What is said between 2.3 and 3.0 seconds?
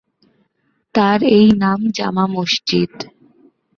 মসজিদ।